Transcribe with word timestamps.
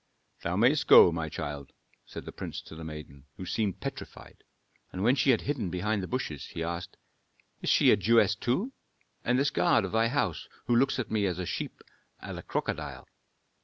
"Thou 0.41 0.55
mayst 0.55 0.87
go, 0.87 1.11
my 1.11 1.29
child," 1.29 1.73
said 2.07 2.25
the 2.25 2.31
prince 2.31 2.59
to 2.63 2.73
the 2.75 2.83
maiden, 2.83 3.27
who 3.37 3.45
seemed 3.45 3.79
petrified, 3.81 4.43
and 4.91 5.03
when 5.03 5.13
she 5.13 5.29
had 5.29 5.41
hidden 5.41 5.69
behind 5.69 6.01
the 6.01 6.07
bushes, 6.07 6.43
he 6.47 6.63
asked, 6.63 6.97
"Is 7.61 7.69
she 7.69 7.91
a 7.91 7.95
Jewess 7.95 8.33
too? 8.33 8.71
And 9.23 9.37
this 9.37 9.51
guard 9.51 9.85
of 9.85 9.91
thy 9.91 10.07
house, 10.07 10.47
who 10.65 10.75
looks 10.75 10.97
at 10.97 11.11
me 11.11 11.27
as 11.27 11.37
a 11.37 11.45
sheep 11.45 11.83
at 12.19 12.35
a 12.35 12.41
crocodile?" 12.41 13.07